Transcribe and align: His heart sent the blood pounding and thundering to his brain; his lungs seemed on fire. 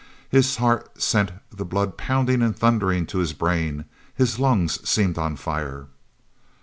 His 0.31 0.55
heart 0.55 0.99
sent 0.99 1.29
the 1.51 1.63
blood 1.63 1.95
pounding 1.95 2.41
and 2.41 2.57
thundering 2.57 3.05
to 3.05 3.19
his 3.19 3.33
brain; 3.33 3.85
his 4.15 4.39
lungs 4.39 4.89
seemed 4.89 5.19
on 5.19 5.35
fire. 5.35 5.89